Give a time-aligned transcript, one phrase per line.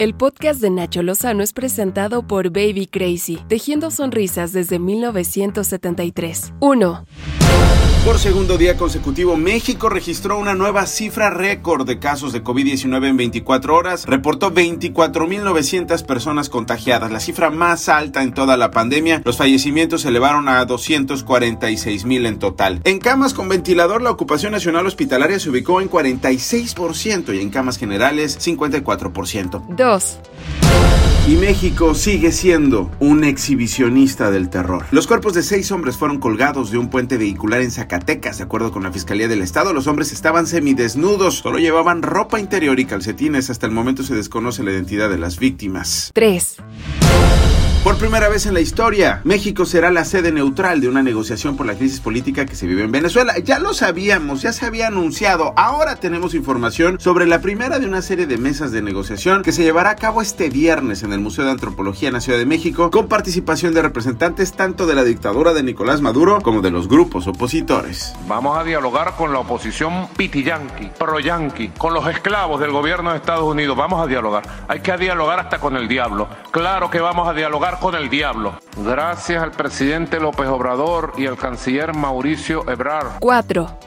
[0.00, 6.52] El podcast de Nacho Lozano es presentado por Baby Crazy, tejiendo sonrisas desde 1973.
[6.60, 7.04] 1.
[8.08, 13.18] Por segundo día consecutivo, México registró una nueva cifra récord de casos de COVID-19 en
[13.18, 14.06] 24 horas.
[14.06, 19.20] Reportó 24.900 personas contagiadas, la cifra más alta en toda la pandemia.
[19.26, 22.80] Los fallecimientos se elevaron a 246.000 en total.
[22.84, 27.76] En camas con ventilador, la ocupación nacional hospitalaria se ubicó en 46% y en camas
[27.76, 29.66] generales 54%.
[29.68, 30.18] 2.
[31.28, 34.86] Y México sigue siendo un exhibicionista del terror.
[34.90, 38.38] Los cuerpos de seis hombres fueron colgados de un puente vehicular en Zacatecas.
[38.38, 42.80] De acuerdo con la Fiscalía del Estado, los hombres estaban semidesnudos, solo llevaban ropa interior
[42.80, 43.50] y calcetines.
[43.50, 46.10] Hasta el momento se desconoce la identidad de las víctimas.
[46.14, 46.56] 3.
[47.84, 51.64] Por primera vez en la historia, México será la sede neutral de una negociación por
[51.64, 53.38] la crisis política que se vive en Venezuela.
[53.38, 55.54] Ya lo sabíamos, ya se había anunciado.
[55.56, 59.62] Ahora tenemos información sobre la primera de una serie de mesas de negociación que se
[59.62, 62.90] llevará a cabo este viernes en el Museo de Antropología en la Ciudad de México,
[62.90, 67.26] con participación de representantes tanto de la dictadura de Nicolás Maduro como de los grupos
[67.28, 68.12] opositores.
[68.26, 73.44] Vamos a dialogar con la oposición pitiyanqui, pro-yanqui, con los esclavos del gobierno de Estados
[73.44, 73.76] Unidos.
[73.76, 74.42] Vamos a dialogar.
[74.66, 76.28] Hay que dialogar hasta con el diablo.
[76.50, 77.67] Claro que vamos a dialogar
[77.98, 78.54] el diablo.
[78.78, 83.18] Gracias al presidente López Obrador y al canciller Mauricio Ebrard.
[83.20, 83.78] 4.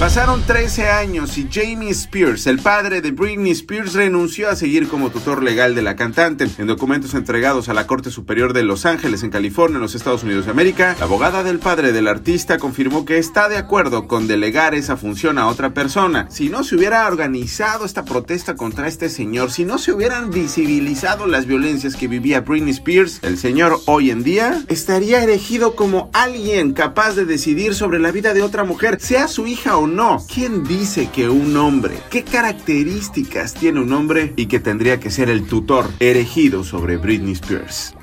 [0.00, 5.10] Pasaron 13 años y Jamie Spears, el padre de Britney Spears, renunció a seguir como
[5.10, 6.48] tutor legal de la cantante.
[6.56, 10.24] En documentos entregados a la Corte Superior de Los Ángeles, en California, en los Estados
[10.24, 14.26] Unidos de América, la abogada del padre del artista confirmó que está de acuerdo con
[14.26, 16.28] delegar esa función a otra persona.
[16.30, 21.26] Si no se hubiera organizado esta protesta contra este señor, si no se hubieran visibilizado
[21.26, 26.72] las violencias que vivía Britney Spears, el señor hoy en día estaría erigido como alguien
[26.72, 30.22] capaz de decidir sobre la vida de otra mujer, sea su hija o no.
[30.32, 31.98] ¿Quién dice que un hombre?
[32.10, 37.32] ¿Qué características tiene un hombre y que tendría que ser el tutor erigido sobre Britney
[37.32, 37.94] Spears?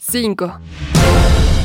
[0.00, 0.60] 5.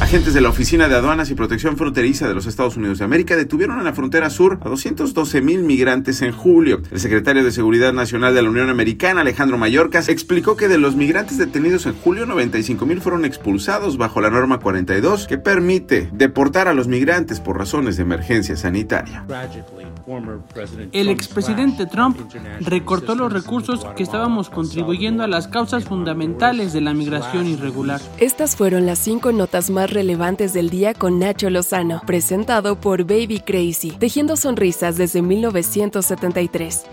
[0.09, 3.35] Agentes de la Oficina de Aduanas y Protección Fronteriza de los Estados Unidos de América
[3.35, 6.81] detuvieron en la frontera sur a 212 mil migrantes en julio.
[6.89, 10.95] El secretario de Seguridad Nacional de la Unión Americana, Alejandro Mayorkas, explicó que de los
[10.95, 16.67] migrantes detenidos en julio, 95 mil fueron expulsados bajo la norma 42 que permite deportar
[16.67, 19.25] a los migrantes por razones de emergencia sanitaria.
[20.91, 22.17] El expresidente Trump
[22.61, 28.01] recortó los recursos que estábamos contribuyendo a las causas fundamentales de la migración irregular.
[28.17, 33.41] Estas fueron las cinco notas más relevantes del día con Nacho Lozano, presentado por Baby
[33.45, 36.85] Crazy, tejiendo sonrisas desde 1973.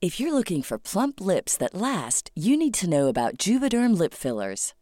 [0.00, 4.14] If you're looking for plump lips that last, you need to know about Juvederm lip
[4.14, 4.72] fillers.